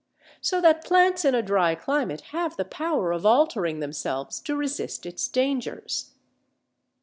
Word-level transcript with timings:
So 0.41 0.59
that 0.61 0.83
plants 0.83 1.23
in 1.25 1.35
a 1.35 1.43
dry 1.43 1.75
climate 1.75 2.21
have 2.31 2.57
the 2.57 2.65
power 2.65 3.11
of 3.11 3.23
altering 3.23 3.81
themselves 3.81 4.39
to 4.39 4.55
resist 4.55 5.05
its 5.05 5.27
dangers. 5.27 6.13